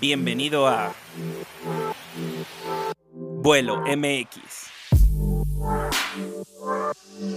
Bienvenido 0.00 0.68
a 0.68 0.92
Vuelo 3.12 3.80
MX. 3.80 4.70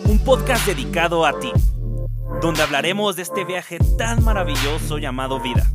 Un 0.05 0.19
podcast 0.23 0.67
dedicado 0.67 1.25
a 1.25 1.39
ti, 1.39 1.51
donde 2.39 2.61
hablaremos 2.61 3.15
de 3.15 3.23
este 3.23 3.45
viaje 3.45 3.79
tan 3.97 4.23
maravilloso 4.23 4.99
llamado 4.99 5.39
vida. 5.39 5.71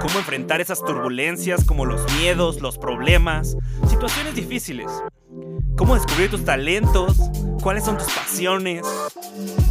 Cómo 0.00 0.18
enfrentar 0.18 0.60
esas 0.60 0.84
turbulencias 0.84 1.64
como 1.64 1.84
los 1.84 2.00
miedos, 2.20 2.60
los 2.60 2.78
problemas, 2.78 3.56
situaciones 3.88 4.36
difíciles. 4.36 4.90
Cómo 5.76 5.96
descubrir 5.96 6.30
tus 6.30 6.44
talentos, 6.44 7.16
cuáles 7.60 7.84
son 7.84 7.98
tus 7.98 8.12
pasiones, 8.12 8.86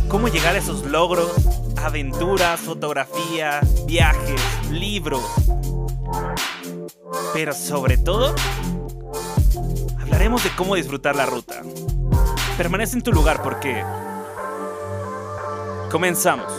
cómo 0.10 0.28
llegar 0.28 0.56
a 0.56 0.58
esos 0.58 0.84
logros, 0.86 1.32
aventuras, 1.78 2.60
fotografía, 2.60 3.62
viajes, 3.88 4.42
libros. 4.72 5.24
Pero 7.34 7.54
sobre 7.54 7.98
todo, 7.98 8.36
hablaremos 10.00 10.44
de 10.44 10.52
cómo 10.56 10.76
disfrutar 10.76 11.16
la 11.16 11.26
ruta. 11.26 11.64
Permanece 12.58 12.96
en 12.98 13.02
tu 13.02 13.12
lugar 13.12 13.42
porque... 13.42 13.84
Comenzamos. 15.90 16.52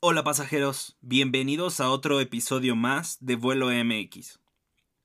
Hola 0.00 0.24
pasajeros, 0.24 0.96
bienvenidos 1.02 1.80
a 1.80 1.90
otro 1.90 2.20
episodio 2.20 2.76
más 2.76 3.18
de 3.20 3.36
Vuelo 3.36 3.66
MX. 3.68 4.38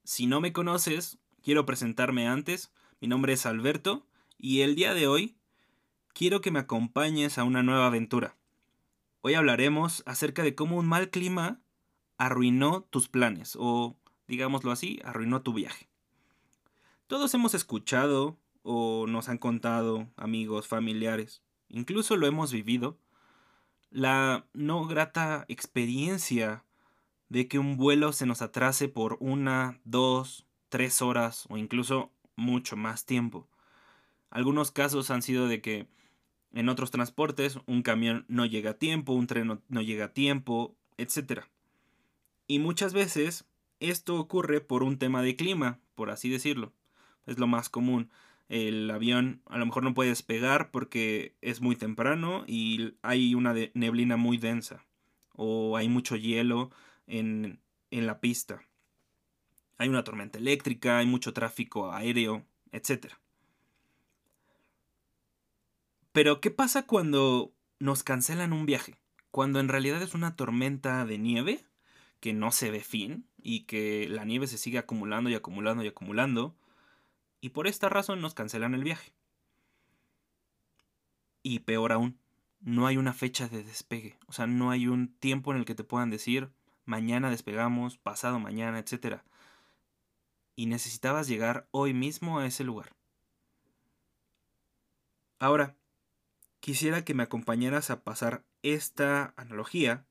Si 0.05 0.27
no 0.27 0.39
me 0.39 0.53
conoces, 0.53 1.17
quiero 1.43 1.65
presentarme 1.65 2.27
antes. 2.27 2.71
Mi 3.01 3.09
nombre 3.09 3.33
es 3.33 3.45
Alberto 3.45 4.07
y 4.37 4.61
el 4.61 4.75
día 4.75 4.93
de 4.93 5.07
hoy 5.07 5.40
quiero 6.13 6.41
que 6.41 6.51
me 6.51 6.59
acompañes 6.59 7.37
a 7.37 7.43
una 7.43 7.63
nueva 7.63 7.87
aventura. 7.87 8.35
Hoy 9.21 9.33
hablaremos 9.35 10.03
acerca 10.05 10.43
de 10.43 10.55
cómo 10.55 10.77
un 10.77 10.87
mal 10.87 11.09
clima 11.09 11.59
arruinó 12.17 12.83
tus 12.89 13.07
planes 13.07 13.55
o, 13.59 13.95
digámoslo 14.27 14.71
así, 14.71 14.99
arruinó 15.03 15.41
tu 15.41 15.53
viaje. 15.53 15.89
Todos 17.07 17.33
hemos 17.33 17.53
escuchado 17.53 18.37
o 18.63 19.05
nos 19.07 19.29
han 19.29 19.37
contado 19.37 20.07
amigos, 20.15 20.67
familiares, 20.67 21.41
incluso 21.69 22.15
lo 22.15 22.27
hemos 22.27 22.51
vivido, 22.51 22.97
la 23.89 24.45
no 24.53 24.85
grata 24.85 25.45
experiencia 25.49 26.63
de 27.29 27.47
que 27.47 27.59
un 27.59 27.77
vuelo 27.77 28.13
se 28.13 28.25
nos 28.25 28.41
atrase 28.41 28.87
por 28.87 29.17
una, 29.19 29.79
dos, 29.83 30.45
tres 30.69 31.01
horas 31.01 31.45
o 31.49 31.57
incluso 31.57 32.11
mucho 32.35 32.77
más 32.77 33.05
tiempo. 33.05 33.47
Algunos 34.29 34.71
casos 34.71 35.11
han 35.11 35.21
sido 35.21 35.47
de 35.47 35.61
que 35.61 35.87
en 36.53 36.69
otros 36.69 36.91
transportes 36.91 37.59
un 37.65 37.81
camión 37.81 38.25
no 38.27 38.45
llega 38.45 38.71
a 38.71 38.77
tiempo, 38.77 39.13
un 39.13 39.27
tren 39.27 39.59
no, 39.67 39.81
llega 39.81 40.05
a 40.05 40.13
tiempo, 40.13 40.75
etc. 40.97 41.43
Y 42.47 42.59
muchas 42.59 42.93
veces 42.93 43.45
esto 43.79 44.19
ocurre 44.19 44.61
por 44.61 44.83
un 44.83 44.97
tema 44.97 45.21
de 45.21 45.35
clima, 45.35 45.79
por 45.95 46.09
así 46.09 46.29
decirlo. 46.29 46.73
Es 47.25 47.37
lo 47.39 47.47
más 47.47 47.69
común. 47.69 48.09
El 48.49 48.91
avión 48.91 49.41
a 49.45 49.57
lo 49.57 49.65
mejor 49.65 49.83
no 49.83 49.93
puede 49.93 50.09
despegar 50.09 50.71
porque 50.71 51.35
es 51.41 51.61
muy 51.61 51.75
temprano 51.77 52.43
y 52.47 52.95
hay 53.01 53.33
una 53.33 53.53
neblina 53.73 54.17
muy 54.17 54.37
densa. 54.37 54.85
O 55.33 55.77
hay 55.77 55.87
mucho 55.87 56.17
hielo 56.17 56.69
en, 57.07 57.61
en 57.91 58.07
la 58.07 58.19
pista. 58.19 58.61
Hay 59.77 59.87
una 59.87 60.03
tormenta 60.03 60.37
eléctrica, 60.37 60.97
hay 60.97 61.05
mucho 61.05 61.33
tráfico 61.33 61.91
aéreo, 61.91 62.45
etc. 62.73 63.13
Pero, 66.11 66.41
¿qué 66.41 66.51
pasa 66.51 66.85
cuando 66.85 67.53
nos 67.79 68.03
cancelan 68.03 68.53
un 68.53 68.65
viaje? 68.65 68.97
Cuando 69.31 69.59
en 69.59 69.69
realidad 69.69 70.01
es 70.01 70.13
una 70.13 70.35
tormenta 70.35 71.05
de 71.05 71.17
nieve 71.17 71.65
que 72.19 72.33
no 72.33 72.51
se 72.51 72.69
ve 72.69 72.81
fin 72.81 73.27
y 73.41 73.61
que 73.61 74.07
la 74.09 74.25
nieve 74.25 74.47
se 74.47 74.57
sigue 74.57 74.77
acumulando 74.77 75.29
y 75.29 75.35
acumulando 75.35 75.83
y 75.83 75.87
acumulando 75.87 76.55
y 77.41 77.49
por 77.49 77.67
esta 77.67 77.89
razón 77.89 78.21
nos 78.21 78.35
cancelan 78.35 78.75
el 78.75 78.83
viaje. 78.83 79.11
Y 81.43 81.59
peor 81.59 81.91
aún, 81.91 82.19
no 82.59 82.85
hay 82.85 82.97
una 82.97 83.13
fecha 83.13 83.47
de 83.49 83.63
despegue, 83.63 84.19
o 84.27 84.33
sea, 84.33 84.45
no 84.45 84.69
hay 84.69 84.87
un 84.87 85.07
tiempo 85.15 85.51
en 85.51 85.57
el 85.57 85.65
que 85.65 85.73
te 85.73 85.83
puedan 85.83 86.11
decir 86.11 86.51
mañana 86.85 87.31
despegamos, 87.31 87.97
pasado 87.97 88.39
mañana, 88.39 88.77
etc. 88.77 89.21
Y 90.55 90.67
necesitabas 90.67 91.27
llegar 91.27 91.67
hoy 91.71 91.93
mismo 91.93 92.39
a 92.39 92.45
ese 92.45 92.63
lugar. 92.63 92.93
Ahora, 95.39 95.75
quisiera 96.61 97.03
que 97.03 97.13
me 97.13 97.23
acompañaras 97.23 97.89
a 97.89 98.03
pasar 98.03 98.45
esta 98.61 99.33
analogía 99.35 100.05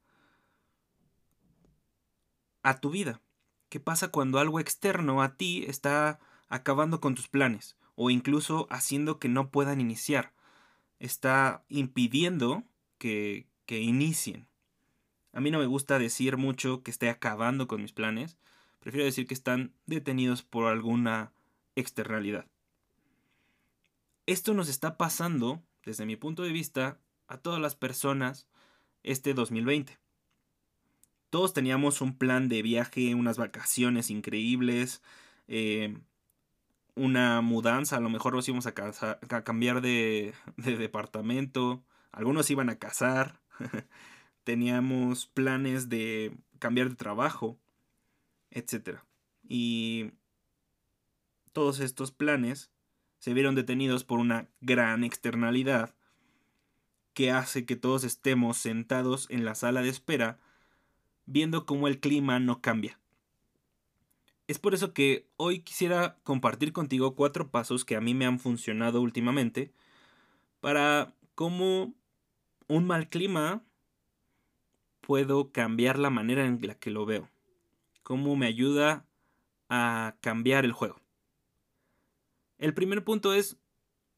a 2.63 2.81
tu 2.81 2.91
vida. 2.91 3.23
¿Qué 3.71 3.81
pasa 3.81 4.09
cuando 4.09 4.39
algo 4.39 4.61
externo 4.61 5.23
a 5.23 5.37
ti 5.37 5.65
está 5.67 6.19
acabando 6.49 7.01
con 7.01 7.15
tus 7.15 7.29
planes 7.29 7.77
o 7.95 8.11
incluso 8.11 8.67
haciendo 8.69 9.19
que 9.19 9.29
no 9.29 9.51
puedan 9.51 9.81
iniciar? 9.81 10.33
Está 10.99 11.65
impidiendo 11.69 12.65
que, 12.99 13.47
que 13.65 13.79
inicien. 13.79 14.49
A 15.33 15.41
mí 15.41 15.53
no 15.53 15.61
me 15.61 15.67
gusta 15.67 16.01
decir 16.01 16.37
mucho 16.37 16.83
que 16.83 16.91
esté 16.91 17.09
acabando 17.09 17.69
con 17.69 17.81
mis 17.81 17.93
planes. 17.93 18.37
Prefiero 18.81 19.05
decir 19.05 19.29
que 19.29 19.35
están 19.35 19.73
detenidos 19.87 20.43
por 20.43 20.67
alguna 20.67 21.33
externalidad. 21.77 22.47
Esto 24.27 24.53
nos 24.53 24.69
está 24.69 24.97
pasando 24.97 25.63
desde 25.85 26.07
mi 26.07 26.17
punto 26.17 26.43
de 26.43 26.53
vista, 26.53 26.99
a 27.27 27.39
todas 27.39 27.61
las 27.61 27.75
personas 27.75 28.49
este 29.03 29.35
2020. 29.35 29.99
Todos 31.31 31.53
teníamos 31.53 32.01
un 32.01 32.19
plan 32.19 32.49
de 32.49 32.63
viaje, 32.63 33.15
unas 33.15 33.39
vacaciones 33.39 34.11
increíbles, 34.11 35.03
eh, 35.47 35.97
una 36.97 37.41
mudanza, 37.41 37.97
a 37.97 38.01
lo 38.01 38.11
mejor 38.11 38.35
nos 38.35 38.49
íbamos 38.49 38.67
a, 38.67 38.75
cambiar 38.75 39.81
de, 39.81 40.35
de 40.57 40.77
departamento, 40.77 41.85
algunos 42.11 42.51
iban 42.51 42.69
a 42.69 42.79
casar, 42.79 43.41
teníamos 44.45 45.27
planes 45.27 45.89
de 45.89 46.37
cambiar 46.59 46.91
de 46.91 46.97
trabajo, 46.97 47.59
etc. 48.51 48.99
Y 49.49 50.13
todos 51.53 51.81
estos 51.81 52.11
planes 52.11 52.71
se 53.21 53.35
vieron 53.35 53.55
detenidos 53.55 54.03
por 54.03 54.19
una 54.19 54.49
gran 54.61 55.05
externalidad 55.05 55.95
que 57.15 57.31
hace 57.31 57.67
que 57.67 57.77
todos 57.77 58.03
estemos 58.03 58.57
sentados 58.57 59.27
en 59.31 59.45
la 59.45 59.55
sala 59.55 59.83
de 59.83 59.91
espera 59.91 60.41
viendo 61.27 61.67
cómo 61.67 61.87
el 61.87 62.01
clima 62.01 62.41
no 62.41 62.61
cambia. 62.61 62.99
Es 64.49 64.59
por 64.59 64.75
eso 64.75 64.95
que 64.95 65.29
hoy 65.37 65.61
quisiera 65.61 66.19
compartir 66.25 66.73
contigo 66.73 67.15
cuatro 67.15 67.51
pasos 67.51 67.85
que 67.85 67.95
a 67.95 68.01
mí 68.01 68.15
me 68.15 68.27
han 68.27 68.41
funcionado 68.41 69.01
últimamente 69.01 69.73
para 70.61 71.15
cómo 71.35 71.95
un 72.69 72.87
mal 72.87 73.09
clima 73.11 73.63
puedo 75.03 75.53
cambiar 75.53 75.99
la 75.99 76.11
manera 76.11 76.47
en 76.47 76.59
la 76.67 76.75
que 76.75 76.91
lo 76.91 77.05
veo. 77.05 77.29
Cómo 78.03 78.35
me 78.35 78.47
ayuda 78.47 79.05
a 79.69 80.17
cambiar 80.21 80.65
el 80.65 80.73
juego. 80.73 81.01
El 82.61 82.75
primer 82.75 83.03
punto 83.03 83.33
es, 83.33 83.57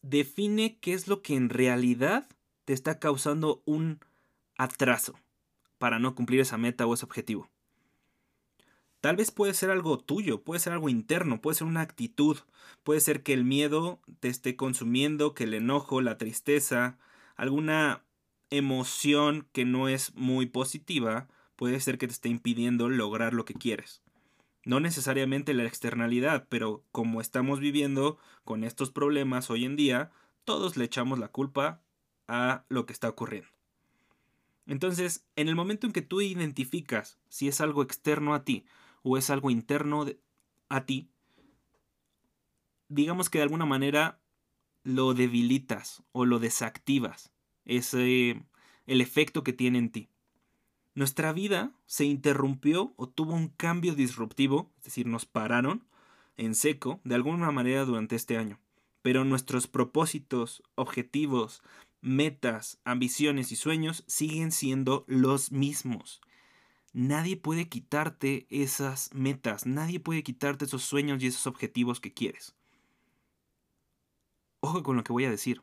define 0.03 0.76
qué 0.80 0.94
es 0.94 1.06
lo 1.06 1.22
que 1.22 1.36
en 1.36 1.48
realidad 1.48 2.26
te 2.64 2.72
está 2.72 2.98
causando 2.98 3.62
un 3.66 4.00
atraso 4.58 5.14
para 5.78 6.00
no 6.00 6.16
cumplir 6.16 6.41
esa 6.41 6.58
meta 6.58 6.84
o 6.84 6.92
ese 6.92 7.04
objetivo. 7.04 7.48
Tal 9.00 9.14
vez 9.14 9.30
puede 9.30 9.54
ser 9.54 9.70
algo 9.70 10.00
tuyo, 10.00 10.42
puede 10.42 10.59
ser 10.59 10.72
algo 10.72 10.89
interno, 10.89 11.41
puede 11.41 11.54
ser 11.54 11.68
una 11.68 11.83
actitud, 11.83 12.36
puede 12.83 13.00
ser 13.00 13.22
que 13.22 13.33
el 13.33 13.44
miedo 13.44 14.00
te 14.18 14.27
esté 14.27 14.56
consumiendo, 14.56 15.34
que 15.34 15.45
el 15.45 15.54
enojo, 15.54 16.00
la 16.00 16.18
tristeza, 16.18 16.98
alguna 17.36 18.03
emoción 18.50 19.47
que 19.53 19.65
no 19.65 19.88
es 19.88 20.16
muy 20.16 20.47
positiva, 20.47 21.28
puede 21.54 21.78
ser 21.78 21.97
que 21.97 22.09
te 22.09 22.12
esté 22.12 22.28
impidiendo 22.28 22.88
lograr 22.88 23.34
lo 23.34 23.45
que 23.45 23.54
quieres. 23.54 24.03
No 24.64 24.78
necesariamente 24.78 25.54
la 25.54 25.64
externalidad, 25.64 26.47
pero 26.48 26.84
como 26.92 27.20
estamos 27.20 27.59
viviendo 27.59 28.18
con 28.44 28.62
estos 28.62 28.91
problemas 28.91 29.50
hoy 29.50 29.64
en 29.64 29.76
día, 29.76 30.12
todos 30.44 30.76
le 30.76 30.84
echamos 30.84 31.18
la 31.18 31.28
culpa 31.28 31.82
a 32.28 32.64
lo 32.68 32.86
que 32.86 32.92
está 32.92 33.09
ocurriendo. 33.09 33.48
Entonces, 34.66 35.26
en 35.34 35.48
el 35.48 35.56
momento 35.56 35.86
en 35.86 35.92
que 35.92 36.03
tú 36.03 36.20
identificas 36.20 37.18
si 37.28 37.48
es 37.48 37.60
algo 37.60 37.82
externo 37.82 38.34
a 38.34 38.44
ti 38.44 38.64
o 39.03 39.18
es 39.18 39.30
algo 39.30 39.50
interno 39.50 40.06
a 40.68 40.86
ti, 40.86 41.10
digamos 42.88 43.28
que 43.28 43.38
de 43.38 43.44
alguna 43.44 43.66
manera 43.66 44.20
lo 44.84 45.14
debilitas 45.14 46.04
o 46.12 46.24
lo 46.24 46.38
desactivas, 46.38 47.32
ese 47.64 48.47
el 48.86 49.00
efecto 49.00 49.42
que 49.42 49.53
tiene 49.53 49.78
en 49.78 49.91
ti 49.91 50.11
nuestra 50.94 51.33
vida 51.33 51.72
se 51.86 52.04
interrumpió 52.04 52.92
o 52.97 53.09
tuvo 53.09 53.34
un 53.34 53.48
cambio 53.48 53.94
disruptivo, 53.94 54.71
es 54.78 54.84
decir, 54.84 55.06
nos 55.06 55.27
pararon 55.27 55.84
en 56.36 56.54
seco 56.54 57.00
de 57.04 57.15
alguna 57.15 57.50
manera 57.50 57.84
durante 57.84 58.16
este 58.16 58.36
año. 58.36 58.59
pero 59.03 59.24
nuestros 59.24 59.66
propósitos, 59.66 60.62
objetivos, 60.77 61.60
metas, 62.03 62.78
ambiciones 62.84 63.50
y 63.50 63.56
sueños 63.56 64.04
siguen 64.06 64.53
siendo 64.53 65.04
los 65.09 65.50
mismos. 65.50 66.21
Nadie 66.92 67.36
puede 67.36 67.68
quitarte 67.68 68.47
esas 68.48 69.12
metas, 69.12 69.66
nadie 69.66 69.98
puede 69.98 70.22
quitarte 70.22 70.66
esos 70.66 70.84
sueños 70.84 71.21
y 71.21 71.27
esos 71.27 71.48
objetivos 71.48 71.98
que 72.00 72.12
quieres. 72.12 72.54
Ojo 74.60 74.84
con 74.84 74.97
lo 74.97 75.03
que 75.03 75.12
voy 75.12 75.24
a 75.24 75.30
decir. 75.30 75.62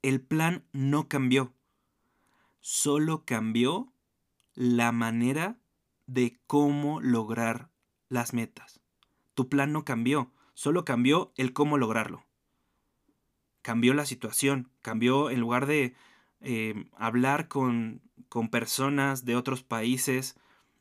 El 0.00 0.22
plan 0.22 0.64
no 0.72 1.08
cambió, 1.08 1.52
solo 2.60 3.24
cambió 3.24 3.92
la 4.54 4.92
manera 4.92 5.58
de 6.06 6.38
cómo 6.46 7.00
lograr 7.00 7.70
las 8.08 8.34
metas. 8.34 8.80
Tu 9.34 9.48
plan 9.48 9.72
no 9.72 9.84
cambió, 9.84 10.32
solo 10.54 10.84
cambió 10.84 11.32
el 11.36 11.52
cómo 11.52 11.78
lograrlo. 11.78 12.26
Cambió 13.62 13.94
la 13.94 14.06
situación, 14.06 14.70
cambió 14.82 15.30
en 15.30 15.40
lugar 15.40 15.66
de 15.66 15.94
eh, 16.40 16.88
hablar 16.96 17.48
con, 17.48 18.02
con 18.28 18.48
personas 18.48 19.24
de 19.24 19.36
otros 19.36 19.62
países, 19.62 20.36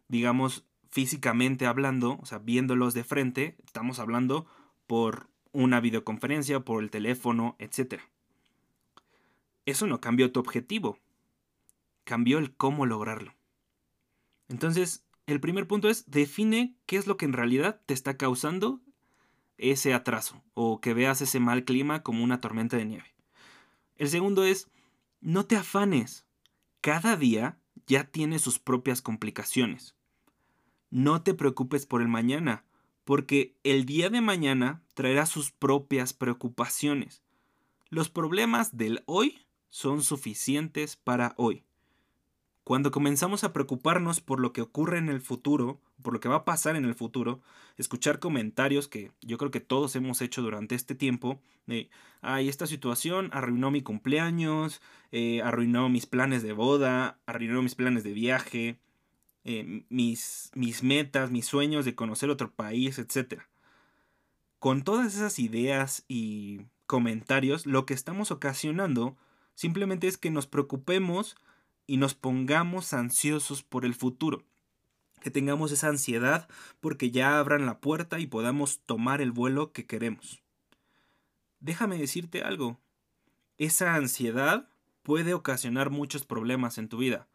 digamos, 0.08 0.66
físicamente 0.90 1.66
hablando, 1.66 2.18
o 2.22 2.26
sea, 2.26 2.40
viéndolos 2.40 2.94
de 2.94 3.04
frente, 3.04 3.56
estamos 3.66 4.00
hablando 4.00 4.48
por 4.88 5.30
una 5.52 5.80
videoconferencia, 5.80 6.62
por 6.62 6.82
el 6.82 6.90
teléfono, 6.90 7.56
etc. 7.60 8.02
Eso 9.66 9.86
no 9.86 10.02
cambió 10.02 10.32
tu 10.32 10.40
objetivo, 10.40 10.98
cambió 12.04 12.38
el 12.38 12.56
cómo 12.56 12.86
lograrlo. 12.86 13.36
Entonces, 14.48 15.06
el 15.28 15.40
primer 15.40 15.68
punto 15.68 15.90
es 15.90 16.10
define 16.10 16.76
qué 16.86 16.98
es 16.98 17.08
lo 17.08 17.18
que 17.18 17.26
en 17.26 17.34
realidad 17.34 17.82
te 17.86 17.94
está 17.94 18.18
causando 18.18 18.82
ese 19.58 19.94
atraso 19.94 20.44
o 20.54 20.82
que 20.82 20.94
veas 20.94 21.22
ese 21.22 21.40
mal 21.40 21.66
clima 21.66 22.02
como 22.02 22.24
una 22.24 22.42
tormenta 22.42 22.78
de 22.78 22.86
nieve. 22.86 23.14
El 23.98 24.10
segundo 24.10 24.44
es 24.44 24.70
no 25.22 25.46
te 25.46 25.56
afanes. 25.56 26.26
Cada 26.82 27.16
día 27.16 27.60
ya 27.86 28.06
tiene 28.06 28.40
sus 28.40 28.58
propias 28.58 29.02
complicaciones. 29.02 29.96
No 30.90 31.22
te 31.22 31.34
preocupes 31.34 31.86
por 31.86 32.02
el 32.02 32.08
mañana, 32.08 32.64
porque 33.04 33.58
el 33.64 33.86
día 33.86 34.10
de 34.10 34.22
mañana 34.22 34.84
traerá 34.94 35.26
sus 35.26 35.52
propias 35.52 36.14
preocupaciones. 36.14 37.24
Los 37.90 38.10
problemas 38.10 38.78
del 38.78 39.04
hoy 39.06 39.46
son 39.70 40.02
suficientes 40.04 40.96
para 40.96 41.34
hoy. 41.38 41.66
Cuando 42.70 42.92
comenzamos 42.92 43.44
a 43.44 43.52
preocuparnos 43.52 44.22
por 44.22 44.40
lo 44.40 44.54
que 44.54 44.62
ocurre 44.62 45.00
en 45.00 45.10
el 45.10 45.22
futuro, 45.22 45.82
por 46.04 46.14
lo 46.14 46.20
que 46.20 46.30
va 46.30 46.36
a 46.36 46.46
pasar 46.46 46.76
en 46.76 46.86
el 46.86 46.94
futuro, 46.94 47.42
escuchar 47.80 48.20
comentarios 48.20 48.88
que 48.88 49.12
yo 49.22 49.40
creo 49.40 49.50
que 49.50 49.60
todos 49.60 49.96
hemos 49.96 50.22
hecho 50.22 50.44
durante 50.44 50.76
este 50.76 50.94
tiempo, 50.94 51.42
de, 51.66 51.90
ay, 52.22 52.48
esta 52.48 52.68
situación 52.68 53.32
arruinó 53.34 53.72
mi 53.72 53.82
cumpleaños, 53.82 54.84
eh, 55.12 55.42
arruinó 55.42 55.90
mis 55.90 56.06
planes 56.06 56.44
de 56.44 56.54
boda, 56.54 57.18
arruinó 57.26 57.64
mis 57.64 57.74
planes 57.74 58.04
de 58.04 58.14
viaje, 58.14 58.78
eh, 59.46 59.84
mis, 59.90 60.52
mis 60.54 60.84
metas, 60.84 61.32
mis 61.32 61.48
sueños 61.48 61.86
de 61.86 61.96
conocer 61.96 62.30
otro 62.30 62.52
país, 62.52 63.00
etc. 63.00 63.42
Con 64.60 64.84
todas 64.84 65.16
esas 65.16 65.40
ideas 65.40 66.06
y 66.08 66.68
comentarios, 66.86 67.66
lo 67.66 67.88
que 67.88 67.96
estamos 67.96 68.30
ocasionando 68.30 69.18
simplemente 69.56 70.08
es 70.08 70.20
que 70.20 70.30
nos 70.30 70.46
preocupemos 70.46 71.36
y 71.90 71.98
nos 71.98 72.14
pongamos 72.14 72.94
ansiosos 72.94 73.64
por 73.64 73.84
el 73.84 73.96
futuro. 73.96 74.44
Que 75.22 75.32
tengamos 75.32 75.72
esa 75.72 75.88
ansiedad 75.88 76.48
porque 76.82 77.10
ya 77.10 77.40
abran 77.40 77.66
la 77.66 77.80
puerta 77.80 78.20
y 78.20 78.28
podamos 78.28 78.82
tomar 78.86 79.22
el 79.22 79.32
vuelo 79.32 79.72
que 79.72 79.88
queremos. 79.88 80.44
Déjame 81.60 81.98
decirte 81.98 82.44
algo. 82.44 82.80
Esa 83.58 83.96
ansiedad 83.96 84.70
puede 85.02 85.34
ocasionar 85.34 85.90
muchos 85.90 86.26
problemas 86.26 86.78
en 86.78 86.90
tu 86.90 87.00
vida. 87.00 87.28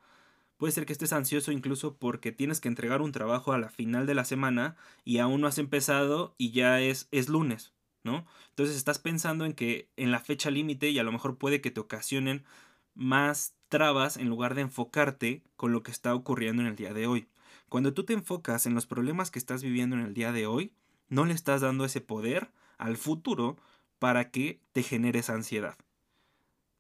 Puede 0.57 0.73
ser 0.73 0.87
que 0.87 0.93
estés 0.93 1.13
ansioso 1.13 1.51
incluso 1.51 1.97
porque 1.97 2.31
tienes 2.31 2.61
que 2.61 2.69
entregar 2.69 3.03
un 3.03 3.11
trabajo 3.11 3.53
a 3.53 3.59
la 3.59 3.71
final 3.71 4.07
de 4.07 4.15
la 4.15 4.25
semana 4.25 4.77
y 5.05 5.19
aún 5.19 5.41
no 5.41 5.49
has 5.49 5.59
empezado 5.59 6.37
y 6.39 6.53
ya 6.53 6.81
es, 6.81 7.09
es 7.11 7.29
lunes, 7.29 7.73
¿no? 8.05 8.25
Entonces 8.51 8.77
estás 8.77 9.01
pensando 9.01 9.47
en 9.47 9.53
que 9.53 9.91
en 9.97 10.13
la 10.13 10.21
fecha 10.21 10.53
límite 10.53 10.91
y 10.91 11.01
a 11.01 11.03
lo 11.03 11.11
mejor 11.11 11.39
puede 11.39 11.61
que 11.61 11.73
te 11.73 11.81
ocasionen 11.81 12.45
más 12.95 13.55
trabas 13.69 14.17
en 14.17 14.29
lugar 14.29 14.55
de 14.55 14.63
enfocarte 14.63 15.43
con 15.57 15.73
lo 15.73 15.83
que 15.83 15.91
está 15.91 16.15
ocurriendo 16.15 16.63
en 16.63 16.69
el 16.69 16.77
día 16.77 16.95
de 16.95 17.07
hoy. 17.07 17.29
Cuando 17.69 17.93
tú 17.93 18.05
te 18.05 18.13
enfocas 18.13 18.67
en 18.67 18.75
los 18.75 18.87
problemas 18.87 19.31
que 19.31 19.39
estás 19.39 19.63
viviendo 19.63 19.97
en 19.97 20.03
el 20.03 20.15
día 20.15 20.33
de 20.33 20.47
hoy, 20.47 20.73
no 21.09 21.25
le 21.25 21.35
estás 21.35 21.61
dando 21.61 21.85
ese 21.85 22.01
poder 22.01 22.53
al 22.79 22.97
futuro 22.97 23.57
para 23.99 24.31
que 24.31 24.61
te 24.73 24.83
genere 24.83 25.21
esa 25.21 25.35
ansiedad. 25.35 25.77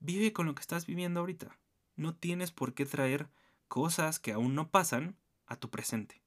Vive 0.00 0.32
con 0.32 0.46
lo 0.46 0.55
que 0.55 0.61
estás 0.61 0.87
viviendo 0.87 1.20
ahorita. 1.20 1.56
No 1.96 2.14
tienes 2.14 2.50
por 2.52 2.75
qué 2.75 2.84
traer 2.87 3.28
cosas 3.69 4.19
que 4.19 4.32
aún 4.32 4.55
no 4.55 4.70
pasan 4.70 5.16
a 5.46 5.56
tu 5.56 5.70
presente. 5.70 6.20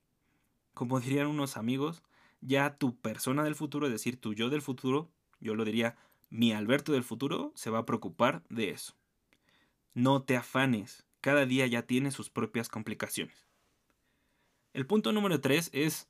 Como 0.73 0.99
dirían 0.99 1.27
unos 1.27 1.57
amigos, 1.57 2.03
ya 2.41 2.75
tu 2.75 2.95
persona 2.97 3.43
del 3.43 3.55
futuro, 3.55 3.87
es 3.87 3.91
decir, 3.91 4.19
tu 4.19 4.33
yo 4.33 4.49
del 4.49 4.61
futuro, 4.61 5.09
yo 5.39 5.55
lo 5.55 5.65
diría, 5.65 5.95
mi 6.29 6.51
Alberto 6.51 6.91
del 6.91 7.03
futuro, 7.03 7.51
se 7.55 7.69
va 7.69 7.79
a 7.79 7.85
preocupar 7.85 8.43
de 8.49 8.69
eso. 8.69 8.95
No 9.97 10.21
te 10.21 10.37
afanes, 10.37 11.07
cada 11.21 11.47
día 11.47 11.65
ya 11.65 11.81
tiene 11.81 12.11
sus 12.11 12.29
propias 12.29 12.69
complicaciones. 12.69 13.47
El 14.73 14.85
punto 14.85 15.11
número 15.11 15.41
tres 15.41 15.71
es 15.73 16.07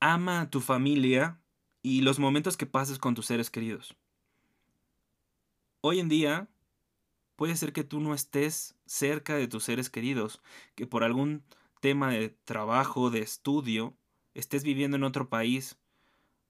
ama 0.00 0.40
a 0.40 0.50
tu 0.50 0.62
familia 0.62 1.38
y 1.82 2.00
los 2.00 2.18
momentos 2.18 2.56
que 2.56 2.64
pases 2.64 2.98
con 2.98 3.14
tus 3.14 3.26
seres 3.26 3.50
queridos. 3.50 3.94
Hoy 5.82 6.00
en 6.00 6.08
día 6.08 6.48
puede 7.36 7.54
ser 7.56 7.74
que 7.74 7.84
tú 7.84 8.00
no 8.00 8.14
estés 8.14 8.76
cerca 8.86 9.36
de 9.36 9.46
tus 9.46 9.64
seres 9.64 9.90
queridos, 9.90 10.40
que 10.74 10.86
por 10.86 11.04
algún 11.04 11.44
tema 11.82 12.12
de 12.12 12.30
trabajo, 12.30 13.10
de 13.10 13.18
estudio, 13.18 13.94
estés 14.32 14.64
viviendo 14.64 14.96
en 14.96 15.04
otro 15.04 15.28
país, 15.28 15.76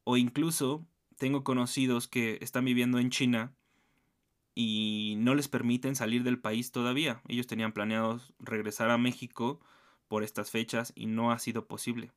o 0.04 0.16
incluso 0.16 0.86
tengo 1.16 1.42
conocidos 1.42 2.06
que 2.06 2.38
están 2.40 2.64
viviendo 2.64 3.00
en 3.00 3.10
China 3.10 3.52
y 4.58 5.16
no 5.18 5.34
les 5.34 5.48
permiten 5.48 5.94
salir 5.94 6.24
del 6.24 6.40
país 6.40 6.72
todavía. 6.72 7.20
Ellos 7.28 7.46
tenían 7.46 7.72
planeado 7.72 8.22
regresar 8.40 8.90
a 8.90 8.96
México 8.96 9.60
por 10.08 10.24
estas 10.24 10.50
fechas 10.50 10.92
y 10.96 11.06
no 11.06 11.30
ha 11.30 11.38
sido 11.38 11.66
posible. 11.68 12.10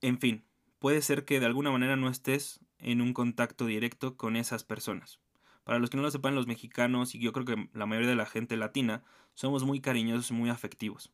En 0.00 0.18
fin, 0.18 0.42
puede 0.78 1.02
ser 1.02 1.26
que 1.26 1.38
de 1.38 1.46
alguna 1.46 1.70
manera 1.70 1.96
no 1.96 2.08
estés 2.08 2.60
en 2.78 3.02
un 3.02 3.12
contacto 3.12 3.66
directo 3.66 4.16
con 4.16 4.36
esas 4.36 4.64
personas. 4.64 5.20
Para 5.64 5.78
los 5.78 5.90
que 5.90 5.98
no 5.98 6.02
lo 6.02 6.10
sepan, 6.10 6.34
los 6.34 6.46
mexicanos 6.46 7.14
y 7.14 7.18
yo 7.18 7.32
creo 7.34 7.44
que 7.44 7.68
la 7.74 7.84
mayoría 7.84 8.08
de 8.08 8.16
la 8.16 8.26
gente 8.26 8.56
latina 8.56 9.04
somos 9.34 9.64
muy 9.64 9.80
cariñosos 9.82 10.30
y 10.30 10.34
muy 10.34 10.48
afectivos. 10.48 11.12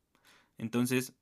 Entonces, 0.59 1.15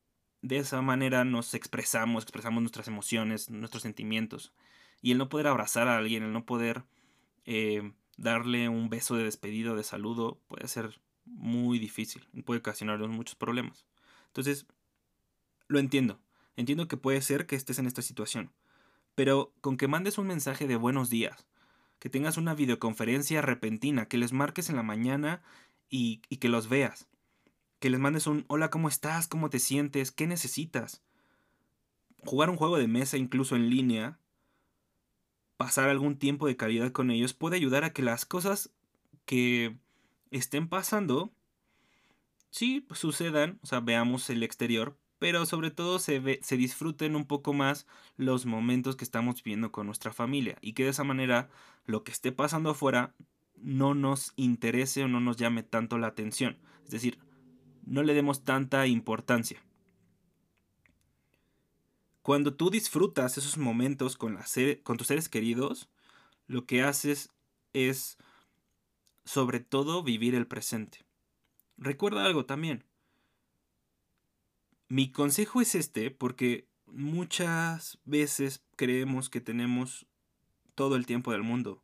de 0.43 0.59
esa 0.59 0.83
manera 0.83 1.25
nos 1.25 1.55
expresamos, 1.55 2.25
expresamos 2.25 2.63
nuestras 2.63 2.89
emociones, 2.89 3.49
nuestros 3.49 3.85
sentimientos. 3.85 4.53
Y 5.01 5.13
el 5.13 5.19
no 5.19 5.31
poder 5.31 5.47
abrazar 5.47 5.89
a 5.89 5.97
alguien, 5.97 6.25
el 6.25 6.33
no 6.33 6.45
poder 6.45 6.85
eh, 7.51 7.95
darle 8.19 8.69
un 8.69 8.91
beso 8.91 9.17
de 9.17 9.25
despedido, 9.25 9.75
de 9.75 9.83
saludo, 9.83 10.39
puede 10.49 10.69
ser 10.69 11.01
muy 11.25 11.79
difícil 11.79 12.27
puede 12.45 12.61
ocasionarnos 12.61 13.09
muchos 13.09 13.37
problemas. 13.37 13.87
Entonces, 14.27 14.67
lo 15.67 15.79
entiendo. 15.79 16.21
Entiendo 16.57 16.89
que 16.89 16.99
puede 16.99 17.23
ser 17.23 17.47
que 17.47 17.57
estés 17.57 17.79
en 17.79 17.87
esta 17.87 18.03
situación. 18.03 18.53
Pero 19.15 19.55
con 19.63 19.79
que 19.79 19.89
mandes 19.89 20.19
un 20.19 20.27
mensaje 20.27 20.67
de 20.67 20.77
buenos 20.77 21.09
días, 21.09 21.47
que 21.99 22.11
tengas 22.11 22.37
una 22.37 22.55
videoconferencia 22.55 23.41
repentina, 23.41 24.09
que 24.09 24.19
les 24.19 24.35
marques 24.35 24.69
en 24.69 24.77
la 24.77 24.83
mañana 24.83 25.43
y, 25.89 26.21
y 26.29 26.37
que 26.37 26.51
los 26.51 26.69
veas, 26.69 27.09
que 27.79 27.89
les 27.89 27.99
mandes 27.99 28.27
un 28.27 28.45
hola, 28.49 28.69
¿cómo 28.69 28.89
estás? 28.89 29.27
¿Cómo 29.27 29.49
te 29.49 29.59
sientes? 29.59 30.11
¿Qué 30.13 30.27
necesitas? 30.27 31.03
Jugar 32.27 32.51
un 32.51 32.57
juego 32.57 32.77
de 32.77 32.89
mesa 32.89 33.17
incluso 33.17 33.57
en 33.57 33.71
línea 33.71 34.19
pasar 35.59 35.91
algún 35.91 36.17
tiempo 36.17 36.47
de 36.47 36.57
calidad 36.57 36.93
con 36.93 37.11
ellos 37.11 37.35
puede 37.35 37.57
ayudar 37.57 37.85
a 37.85 37.93
que 37.93 38.01
las 38.01 38.25
cosas 38.25 38.71
que 39.27 39.77
estén 40.31 40.69
pasando, 40.69 41.31
sí, 42.51 42.87
sucedan, 42.93 43.59
o 43.63 43.67
sea, 43.67 43.81
veamos 43.81 44.31
el 44.31 44.43
exterior, 44.43 44.97
pero 45.19 45.45
sobre 45.47 45.71
todo 45.71 45.99
se, 45.99 46.39
se 46.43 46.57
disfruten 46.57 47.17
un 47.17 47.27
poco 47.27 47.53
más 47.53 47.87
los 48.17 48.47
momentos 48.47 48.97
que 48.97 49.05
estamos 49.05 49.43
viviendo 49.43 49.73
con 49.73 49.87
nuestra 49.87 50.13
familia 50.13 50.57
y 50.61 50.73
que 50.73 50.85
de 50.85 50.91
esa 50.91 51.05
manera 51.05 51.51
lo 51.87 52.05
que 52.05 52.13
esté 52.13 52.31
pasando 52.31 52.71
afuera 52.71 53.15
no 53.57 53.95
nos 53.95 54.33
interese 54.37 55.03
o 55.03 55.09
no 55.09 55.19
nos 55.19 55.37
llame 55.37 55.65
tanto 55.65 55.99
la 55.99 56.07
atención. 56.07 56.57
Es 56.85 56.91
decir, 56.91 57.19
no 57.85 58.05
le 58.05 58.15
demos 58.15 58.45
tanta 58.45 58.87
importancia. 58.87 59.61
Cuando 62.29 62.53
tú 62.53 62.69
disfrutas 62.69 63.39
esos 63.39 63.57
momentos 63.57 64.19
con, 64.19 64.39
con 64.83 64.99
tus 64.99 65.07
seres 65.07 65.31
queridos, 65.31 65.89
lo 66.47 66.67
que 66.67 66.83
haces 66.83 67.31
es 67.73 68.19
sobre 69.25 69.61
todo 69.61 70.03
vivir 70.03 70.35
el 70.35 70.47
presente. 70.47 71.07
Recuerda 71.79 72.27
algo 72.27 72.45
también. 72.45 72.85
Mi 74.89 75.11
consejo 75.11 75.63
es 75.63 75.75
este 75.75 76.11
porque 76.11 76.69
muchas 76.85 77.99
veces 78.05 78.63
creemos 78.77 79.31
que 79.31 79.41
tenemos 79.41 80.05
todo 80.75 80.97
el 80.97 81.07
tiempo 81.07 81.33
del 81.33 81.45
mundo. 81.45 81.83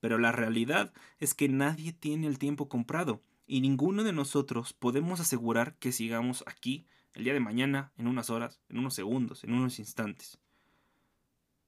Pero 0.00 0.18
la 0.18 0.32
realidad 0.32 0.92
es 1.20 1.34
que 1.34 1.48
nadie 1.48 1.92
tiene 1.92 2.26
el 2.26 2.40
tiempo 2.40 2.68
comprado 2.68 3.22
y 3.46 3.60
ninguno 3.60 4.02
de 4.02 4.12
nosotros 4.12 4.72
podemos 4.72 5.20
asegurar 5.20 5.76
que 5.76 5.92
sigamos 5.92 6.42
aquí 6.48 6.84
el 7.14 7.24
día 7.24 7.32
de 7.32 7.40
mañana, 7.40 7.92
en 7.96 8.06
unas 8.06 8.28
horas, 8.28 8.60
en 8.68 8.78
unos 8.78 8.94
segundos, 8.94 9.44
en 9.44 9.54
unos 9.54 9.78
instantes. 9.78 10.38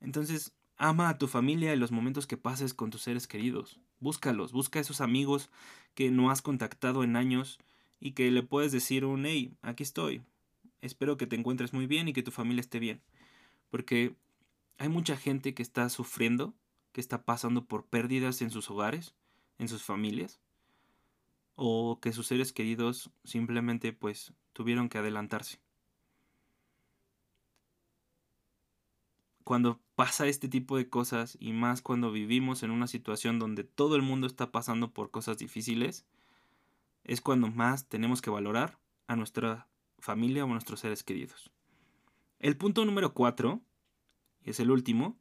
Entonces, 0.01 0.55
ama 0.77 1.09
a 1.09 1.19
tu 1.19 1.29
familia 1.29 1.73
y 1.73 1.79
los 1.79 1.93
momentos 1.93 2.27
que 2.27 2.37
pases 2.37 2.75
con 2.75 2.91
tus 2.91 3.03
seres 3.03 3.27
queridos. 3.27 3.81
Búscalos, 4.01 4.53
busca 4.53 4.79
a 4.79 4.83
esos 4.83 5.01
amigos 5.01 5.51
que 5.95 6.11
no 6.11 6.31
has 6.31 6.43
contactado 6.43 7.03
en 7.03 7.17
años 7.17 7.59
y 8.01 8.13
que 8.13 8.31
le 8.31 8.43
puedes 8.43 8.73
decir 8.73 9.05
un 9.05 9.25
hey, 9.25 9.55
aquí 9.63 9.83
estoy. 9.83 10.23
Espero 10.83 11.17
que 11.17 11.27
te 11.27 11.37
encuentres 11.37 11.73
muy 11.73 11.87
bien 11.87 12.09
y 12.09 12.13
que 12.13 12.23
tu 12.23 12.31
familia 12.31 12.61
esté 12.61 12.79
bien. 12.79 13.01
Porque 13.71 14.15
hay 14.79 14.89
mucha 14.89 15.17
gente 15.17 15.55
que 15.55 15.63
está 15.63 15.89
sufriendo, 15.89 16.55
que 16.93 17.01
está 17.01 17.25
pasando 17.25 17.65
por 17.65 17.87
pérdidas 17.87 18.43
en 18.43 18.51
sus 18.51 18.71
hogares, 18.71 19.15
en 19.59 19.69
sus 19.69 19.83
familias, 19.83 20.41
o 21.57 21.99
que 22.01 22.13
sus 22.13 22.27
seres 22.27 22.53
queridos 22.53 23.11
simplemente 23.25 23.93
pues 23.93 24.33
tuvieron 24.53 24.89
que 24.89 24.99
adelantarse. 24.99 25.59
Cuando 29.43 29.81
pasa 29.95 30.27
este 30.27 30.49
tipo 30.49 30.77
de 30.77 30.89
cosas 30.89 31.37
y 31.41 31.53
más 31.53 31.81
cuando 31.81 32.13
vivimos 32.13 32.63
en 32.63 32.71
una 32.71 32.87
situación 32.87 33.39
donde 33.39 33.65
todo 33.65 33.97
el 33.97 34.03
mundo 34.03 34.27
está 34.27 34.51
pasando 34.53 34.93
por 34.93 35.11
cosas 35.11 35.39
difíciles, 35.39 36.05
es 37.05 37.21
cuando 37.21 37.49
más 37.49 37.89
tenemos 37.89 38.21
que 38.21 38.31
valorar 38.31 38.79
a 39.07 39.17
nuestra 39.17 39.69
familia 39.99 40.45
o 40.45 40.49
a 40.49 40.53
nuestros 40.53 40.81
seres 40.81 41.03
queridos. 41.03 41.51
El 42.39 42.57
punto 42.57 42.85
número 42.85 43.15
cuatro, 43.15 43.63
y 44.45 44.51
es 44.51 44.61
el 44.61 44.71
último, 44.71 45.17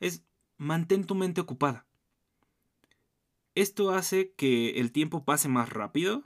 es 0.00 0.24
mantén 0.56 1.04
tu 1.04 1.14
mente 1.14 1.40
ocupada. 1.40 1.86
Esto 3.54 3.90
hace 3.90 4.32
que 4.32 4.80
el 4.80 4.92
tiempo 4.92 5.24
pase 5.24 5.48
más 5.48 5.68
rápido, 5.68 6.22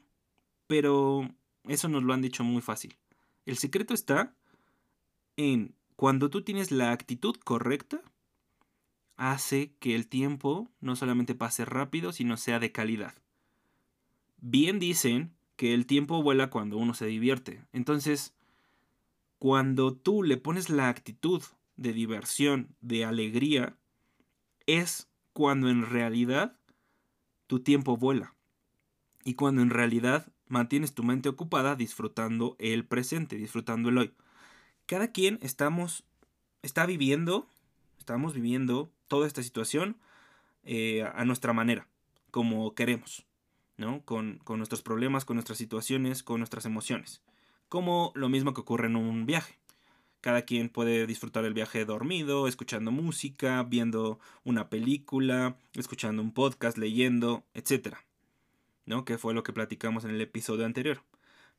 pero 0.66 1.28
eso 1.64 1.88
nos 1.88 2.02
lo 2.02 2.12
han 2.12 2.22
dicho 2.22 2.44
muy 2.44 2.62
fácil. 2.62 2.96
El 3.46 3.58
secreto 3.58 3.94
está 3.94 4.34
en 5.36 5.74
cuando 5.96 6.30
tú 6.30 6.42
tienes 6.42 6.70
la 6.70 6.92
actitud 6.92 7.36
correcta, 7.36 8.00
hace 9.16 9.72
que 9.80 9.94
el 9.94 10.06
tiempo 10.08 10.70
no 10.80 10.94
solamente 10.94 11.34
pase 11.34 11.64
rápido, 11.64 12.12
sino 12.12 12.36
sea 12.36 12.58
de 12.58 12.72
calidad. 12.72 13.14
Bien 14.40 14.78
dicen 14.78 15.32
que 15.56 15.74
el 15.74 15.86
tiempo 15.86 16.22
vuela 16.22 16.50
cuando 16.50 16.76
uno 16.76 16.94
se 16.94 17.06
divierte. 17.06 17.64
Entonces, 17.72 18.34
cuando 19.38 19.94
tú 19.94 20.22
le 20.22 20.36
pones 20.36 20.68
la 20.68 20.88
actitud 20.88 21.42
de 21.76 21.92
diversión, 21.92 22.74
de 22.80 23.04
alegría, 23.04 23.76
es 24.66 25.08
cuando 25.32 25.68
en 25.70 25.86
realidad 25.86 26.56
tu 27.46 27.60
tiempo 27.60 27.96
vuela. 27.96 28.34
Y 29.24 29.34
cuando 29.34 29.62
en 29.62 29.70
realidad 29.70 30.26
mantienes 30.48 30.94
tu 30.94 31.02
mente 31.02 31.28
ocupada 31.28 31.76
disfrutando 31.76 32.56
el 32.58 32.84
presente, 32.84 33.36
disfrutando 33.36 33.88
el 33.88 33.98
hoy. 33.98 34.14
Cada 34.86 35.10
quien 35.10 35.38
estamos, 35.42 36.04
está 36.62 36.86
viviendo, 36.86 37.46
estamos 37.98 38.34
viviendo 38.34 38.92
toda 39.08 39.26
esta 39.26 39.42
situación 39.42 39.96
eh, 40.62 41.02
a 41.02 41.24
nuestra 41.24 41.52
manera, 41.52 41.88
como 42.30 42.74
queremos, 42.74 43.26
¿no? 43.76 44.02
Con, 44.04 44.38
con 44.44 44.58
nuestros 44.58 44.82
problemas, 44.82 45.24
con 45.24 45.36
nuestras 45.36 45.58
situaciones, 45.58 46.22
con 46.22 46.38
nuestras 46.38 46.66
emociones. 46.66 47.22
Como 47.68 48.12
lo 48.14 48.28
mismo 48.28 48.54
que 48.54 48.60
ocurre 48.60 48.86
en 48.86 48.96
un 48.96 49.26
viaje. 49.26 49.58
Cada 50.26 50.42
quien 50.42 50.70
puede 50.70 51.06
disfrutar 51.06 51.44
el 51.44 51.54
viaje 51.54 51.84
dormido, 51.84 52.48
escuchando 52.48 52.90
música, 52.90 53.62
viendo 53.62 54.18
una 54.42 54.68
película, 54.68 55.56
escuchando 55.74 56.20
un 56.20 56.32
podcast, 56.32 56.78
leyendo, 56.78 57.44
etc. 57.54 57.98
¿No? 58.86 59.04
Que 59.04 59.18
fue 59.18 59.34
lo 59.34 59.44
que 59.44 59.52
platicamos 59.52 60.04
en 60.04 60.10
el 60.10 60.20
episodio 60.20 60.66
anterior. 60.66 61.04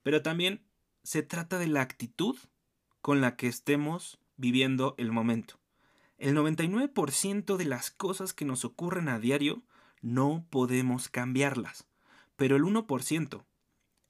Pero 0.04 0.22
también 0.22 0.60
se 1.02 1.24
trata 1.24 1.60
de 1.60 1.68
la 1.68 1.80
actitud 1.80 2.36
con 3.00 3.22
la 3.22 3.38
que 3.38 3.48
estemos 3.48 4.20
viviendo 4.36 4.96
el 4.98 5.14
momento. 5.14 5.58
El 6.18 6.36
99% 6.36 7.56
de 7.56 7.64
las 7.64 7.90
cosas 7.90 8.34
que 8.34 8.44
nos 8.44 8.66
ocurren 8.66 9.08
a 9.08 9.18
diario 9.18 9.62
no 10.02 10.46
podemos 10.50 11.08
cambiarlas. 11.08 11.88
Pero 12.36 12.58
el 12.58 12.64
1%, 12.64 13.46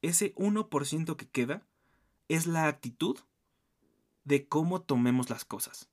ese 0.02 0.34
1% 0.34 1.16
que 1.16 1.30
queda, 1.30 1.62
es 2.28 2.48
la 2.48 2.68
actitud 2.68 3.20
de 4.28 4.46
cómo 4.46 4.82
tomemos 4.82 5.30
las 5.30 5.46
cosas. 5.46 5.88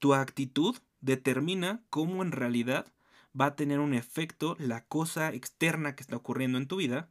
Tu 0.00 0.12
actitud 0.12 0.76
determina 1.00 1.82
cómo 1.88 2.22
en 2.22 2.30
realidad 2.30 2.92
va 3.38 3.46
a 3.46 3.56
tener 3.56 3.80
un 3.80 3.94
efecto 3.94 4.54
la 4.58 4.84
cosa 4.84 5.32
externa 5.32 5.96
que 5.96 6.02
está 6.02 6.16
ocurriendo 6.16 6.58
en 6.58 6.68
tu 6.68 6.76
vida 6.76 7.08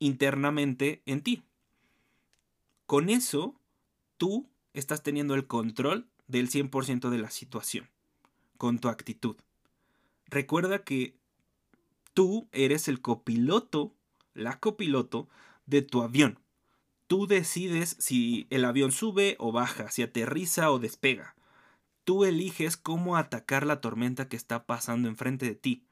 internamente 0.00 1.02
en 1.06 1.22
ti. 1.22 1.44
Con 2.86 3.08
eso, 3.08 3.54
tú 4.18 4.50
estás 4.72 5.04
teniendo 5.04 5.36
el 5.36 5.46
control 5.46 6.08
del 6.26 6.50
100% 6.50 7.08
de 7.08 7.18
la 7.18 7.30
situación, 7.30 7.88
con 8.58 8.80
tu 8.80 8.88
actitud. 8.88 9.36
Recuerda 10.26 10.82
que 10.82 11.16
tú 12.12 12.48
eres 12.50 12.88
el 12.88 13.00
copiloto, 13.00 13.94
la 14.34 14.58
copiloto 14.58 15.28
de 15.66 15.82
tu 15.82 16.02
avión 16.02 16.40
Tú 17.06 17.26
decides 17.26 17.96
si 17.98 18.46
el 18.50 18.64
avión 18.64 18.90
sube 18.90 19.36
o 19.38 19.52
baja, 19.52 19.90
si 19.90 20.02
aterriza 20.02 20.70
o 20.70 20.78
despega. 20.78 21.34
Tú 22.04 22.24
eliges 22.24 22.76
cómo 22.76 23.16
atacar 23.16 23.66
la 23.66 23.80
tormenta 23.80 24.28
que 24.28 24.36
está 24.36 24.66
pasando 24.66 25.08
enfrente 25.08 25.46
de 25.46 25.54
ti. 25.54 25.84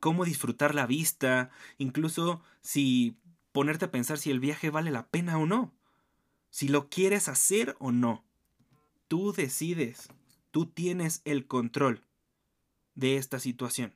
Cómo 0.00 0.24
disfrutar 0.24 0.74
la 0.74 0.86
vista, 0.86 1.50
incluso 1.78 2.42
si 2.60 3.16
ponerte 3.52 3.86
a 3.86 3.90
pensar 3.90 4.18
si 4.18 4.30
el 4.30 4.40
viaje 4.40 4.70
vale 4.70 4.90
la 4.90 5.06
pena 5.08 5.38
o 5.38 5.46
no. 5.46 5.72
Si 6.50 6.68
lo 6.68 6.88
quieres 6.88 7.28
hacer 7.28 7.76
o 7.78 7.90
no. 7.90 8.24
Tú 9.08 9.32
decides. 9.32 10.08
Tú 10.50 10.66
tienes 10.66 11.20
el 11.24 11.46
control 11.46 12.02
de 12.94 13.16
esta 13.16 13.40
situación. 13.40 13.94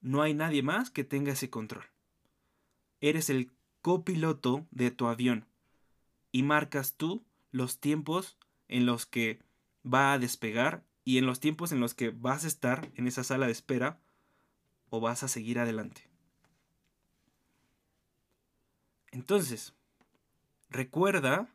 No 0.00 0.22
hay 0.22 0.34
nadie 0.34 0.62
más 0.62 0.90
que 0.90 1.04
tenga 1.04 1.32
ese 1.32 1.50
control. 1.50 1.84
Eres 3.00 3.30
el 3.30 3.50
copiloto 3.86 4.66
de 4.72 4.90
tu 4.90 5.06
avión 5.06 5.46
y 6.32 6.42
marcas 6.42 6.94
tú 6.96 7.24
los 7.52 7.78
tiempos 7.78 8.36
en 8.66 8.84
los 8.84 9.06
que 9.06 9.38
va 9.84 10.12
a 10.12 10.18
despegar 10.18 10.82
y 11.04 11.18
en 11.18 11.26
los 11.26 11.38
tiempos 11.38 11.70
en 11.70 11.78
los 11.78 11.94
que 11.94 12.10
vas 12.10 12.42
a 12.42 12.48
estar 12.48 12.90
en 12.96 13.06
esa 13.06 13.22
sala 13.22 13.46
de 13.46 13.52
espera 13.52 14.00
o 14.90 14.98
vas 14.98 15.22
a 15.22 15.28
seguir 15.28 15.60
adelante. 15.60 16.10
Entonces, 19.12 19.72
recuerda 20.68 21.48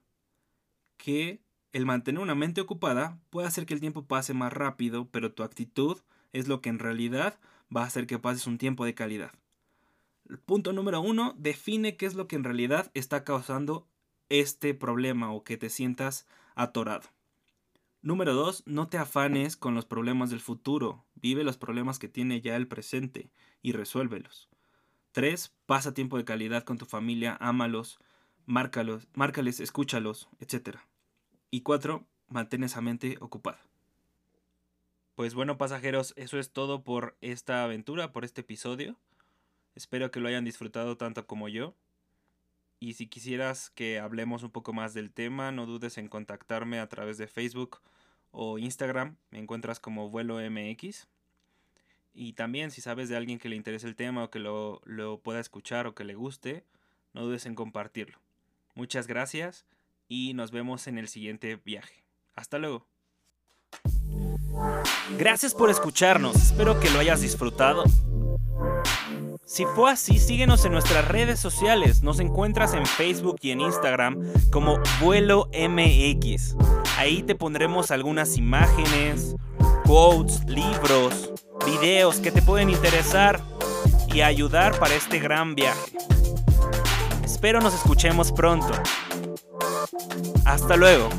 que 0.96 1.42
el 1.74 1.86
mantener 1.86 2.22
una 2.22 2.34
mente 2.34 2.62
ocupada 2.62 3.20
puede 3.30 3.50
hacer 3.50 3.66
que 3.66 3.74
el 3.74 3.82
tiempo 3.82 4.06
pase 4.06 4.34
más 4.34 4.54
rápido, 4.54 5.10
pero 5.12 5.34
tu 5.34 5.44
actitud 5.44 6.00
es 6.32 6.48
lo 6.48 6.62
que 6.62 6.70
en 6.70 6.80
realidad 6.80 7.38
va 7.76 7.82
a 7.84 7.88
hacer 7.88 8.08
que 8.08 8.20
pases 8.20 8.48
un 8.48 8.58
tiempo 8.58 8.86
de 8.86 8.96
calidad. 8.96 9.34
Punto 10.46 10.74
número 10.74 11.02
uno, 11.02 11.36
define 11.38 11.98
qué 11.98 12.06
es 12.06 12.14
lo 12.14 12.28
que 12.28 12.36
en 12.36 12.44
realidad 12.44 12.92
está 12.94 13.24
causando 13.24 13.88
este 14.30 14.74
problema 14.74 15.34
o 15.34 15.44
que 15.44 15.58
te 15.58 15.70
sientas 15.70 16.28
atorado. 16.56 17.10
Número 18.02 18.34
dos, 18.34 18.64
no 18.66 18.88
te 18.88 18.98
afanes 18.98 19.58
con 19.58 19.76
los 19.76 19.86
problemas 19.86 20.30
del 20.30 20.40
futuro. 20.40 21.06
Vive 21.16 21.44
los 21.44 21.58
problemas 21.58 22.00
que 22.00 22.08
tiene 22.08 22.42
ya 22.42 22.56
el 22.56 22.68
presente 22.68 23.30
y 23.62 23.74
resuélvelos. 23.74 24.50
Tres, 25.12 25.54
pasa 25.66 25.94
tiempo 25.94 26.18
de 26.18 26.26
calidad 26.26 26.64
con 26.64 26.78
tu 26.78 26.86
familia, 26.86 27.38
ámalos, 27.40 28.00
márcalos, 28.46 29.08
márcales, 29.14 29.60
escúchalos, 29.60 30.30
etc. 30.40 30.78
Y 31.52 31.62
cuatro, 31.62 32.08
mantén 32.28 32.64
esa 32.64 32.82
mente 32.82 33.18
ocupada. 33.20 33.60
Pues 35.16 35.36
bueno, 35.36 35.58
pasajeros, 35.58 36.14
eso 36.16 36.40
es 36.40 36.52
todo 36.52 36.84
por 36.84 37.18
esta 37.22 37.64
aventura, 37.64 38.12
por 38.14 38.26
este 38.26 38.42
episodio. 38.42 38.98
Espero 39.76 40.12
que 40.12 40.20
lo 40.20 40.28
hayan 40.28 40.46
disfrutado 40.46 40.98
tanto 40.98 41.26
como 41.28 41.48
yo. 41.48 41.76
Y 42.80 42.94
si 42.94 43.08
quisieras 43.08 43.70
que 43.70 44.00
hablemos 44.00 44.44
un 44.44 44.50
poco 44.50 44.74
más 44.74 44.94
del 44.94 45.12
tema, 45.12 45.52
no 45.52 45.66
dudes 45.66 45.98
en 45.98 46.08
contactarme 46.08 46.80
a 46.80 46.90
través 46.90 47.18
de 47.18 47.28
Facebook 47.28 47.80
o 48.32 48.58
Instagram. 48.58 49.18
Me 49.30 49.40
encuentras 49.40 49.80
como 49.80 50.10
vuelo 50.10 50.40
MX. 50.40 51.08
Y 52.14 52.34
también 52.34 52.72
si 52.72 52.82
sabes 52.82 53.08
de 53.08 53.16
alguien 53.16 53.40
que 53.40 53.50
le 53.50 53.56
interese 53.56 53.88
el 53.88 53.96
tema 53.96 54.24
o 54.24 54.32
que 54.32 54.40
lo, 54.40 54.82
lo 54.84 55.20
pueda 55.20 55.40
escuchar 55.40 55.88
o 55.88 55.96
que 55.96 56.04
le 56.04 56.16
guste, 56.16 56.66
no 57.14 57.24
dudes 57.24 57.46
en 57.46 57.56
compartirlo. 57.56 58.20
Muchas 58.74 59.08
gracias 59.08 59.66
y 60.08 60.34
nos 60.34 60.52
vemos 60.52 60.88
en 60.88 60.98
el 60.98 61.08
siguiente 61.08 61.56
viaje. 61.56 62.04
Hasta 62.34 62.58
luego. 62.58 62.88
Gracias 65.18 65.54
por 65.54 65.70
escucharnos. 65.70 66.36
Espero 66.36 66.80
que 66.80 66.90
lo 66.90 67.00
hayas 67.00 67.22
disfrutado 67.22 67.84
si 69.46 69.66
fue 69.66 69.92
así, 69.92 70.18
síguenos 70.18 70.64
en 70.66 70.72
nuestras 70.72 71.08
redes 71.08 71.40
sociales. 71.40 72.04
Nos 72.04 72.20
encuentras 72.20 72.74
en 72.74 72.86
Facebook 72.86 73.38
y 73.42 73.52
en 73.52 73.62
Instagram 73.62 74.18
como 74.52 74.80
Vuelo 75.02 75.50
MX. 75.54 76.56
Ahí 76.98 77.24
te 77.24 77.36
pondremos 77.36 77.92
algunas 77.92 78.38
imágenes, 78.38 79.36
quotes, 79.86 80.46
libros, 80.46 81.32
videos 81.66 82.20
que 82.20 82.32
te 82.32 82.42
pueden 82.42 82.70
interesar 82.70 83.42
y 84.14 84.22
ayudar 84.22 84.78
para 84.80 84.96
este 84.96 85.20
gran 85.20 85.56
viaje. 85.56 85.98
Espero 87.24 87.60
nos 87.60 87.74
escuchemos 87.74 88.32
pronto. 88.32 88.72
Hasta 90.46 90.76
luego. 90.76 91.10